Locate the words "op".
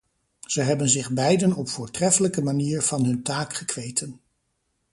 1.55-1.69